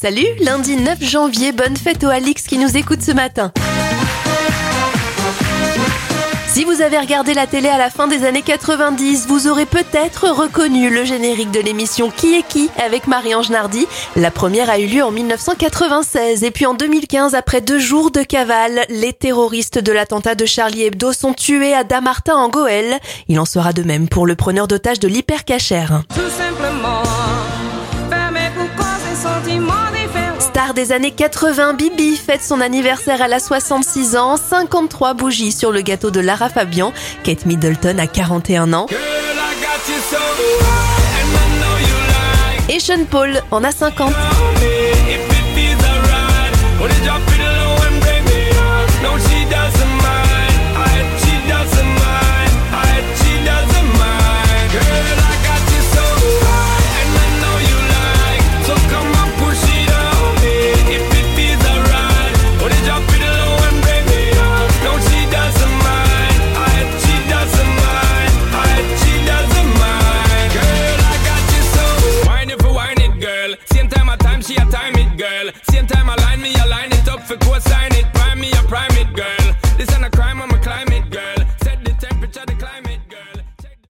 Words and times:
Salut, 0.00 0.28
lundi 0.40 0.76
9 0.76 1.02
janvier, 1.02 1.52
bonne 1.52 1.76
fête 1.76 2.04
au 2.04 2.08
Alix 2.08 2.44
qui 2.44 2.56
nous 2.56 2.74
écoute 2.74 3.02
ce 3.02 3.12
matin. 3.12 3.52
Si 6.48 6.64
vous 6.64 6.80
avez 6.80 6.98
regardé 6.98 7.34
la 7.34 7.46
télé 7.46 7.68
à 7.68 7.76
la 7.76 7.90
fin 7.90 8.08
des 8.08 8.24
années 8.24 8.40
90, 8.40 9.26
vous 9.28 9.46
aurez 9.46 9.66
peut-être 9.66 10.30
reconnu 10.30 10.88
le 10.88 11.04
générique 11.04 11.50
de 11.50 11.60
l'émission 11.60 12.10
Qui 12.10 12.34
est 12.34 12.48
qui 12.48 12.70
avec 12.82 13.08
Marie-Ange 13.08 13.50
Nardi. 13.50 13.86
La 14.16 14.30
première 14.30 14.70
a 14.70 14.78
eu 14.78 14.86
lieu 14.86 15.04
en 15.04 15.10
1996 15.10 16.44
et 16.44 16.50
puis 16.50 16.64
en 16.64 16.72
2015, 16.72 17.34
après 17.34 17.60
deux 17.60 17.78
jours 17.78 18.10
de 18.10 18.22
cavale, 18.22 18.86
les 18.88 19.12
terroristes 19.12 19.78
de 19.78 19.92
l'attentat 19.92 20.34
de 20.34 20.46
Charlie 20.46 20.84
Hebdo 20.84 21.12
sont 21.12 21.34
tués 21.34 21.74
à 21.74 21.84
Damartin 21.84 22.36
en 22.36 22.48
Goël. 22.48 23.00
Il 23.28 23.38
en 23.38 23.44
sera 23.44 23.74
de 23.74 23.82
même 23.82 24.08
pour 24.08 24.26
le 24.26 24.34
preneur 24.34 24.66
d'otages 24.66 24.98
de 24.98 25.08
l'hypercachère. 25.08 26.04
Tout 26.08 26.30
simplement, 26.30 27.02
des 30.80 30.92
années 30.92 31.10
80, 31.10 31.74
Bibi 31.74 32.16
fête 32.16 32.42
son 32.42 32.58
anniversaire 32.58 33.20
à 33.20 33.28
la 33.28 33.38
66 33.38 34.16
ans, 34.16 34.38
53 34.38 35.12
bougies 35.12 35.52
sur 35.52 35.72
le 35.72 35.82
gâteau 35.82 36.10
de 36.10 36.20
Lara 36.20 36.48
Fabian, 36.48 36.94
Kate 37.22 37.44
Middleton 37.44 37.98
a 37.98 38.06
41 38.06 38.72
ans. 38.72 38.86
Et 42.70 42.80
Sean 42.80 43.04
Paul 43.10 43.42
en 43.50 43.62
a 43.62 43.72
50. 43.72 44.14
time, 74.20 74.42
she 74.42 74.56
a 74.56 74.64
time 74.66 74.94
it, 74.96 75.16
girl. 75.16 75.50
Same 75.70 75.86
time 75.86 76.08
I 76.08 76.16
line 76.16 76.40
me, 76.40 76.54
I 76.54 76.66
line 76.66 76.92
it 76.92 77.08
up 77.08 77.20
for 77.22 77.36
course 77.36 77.64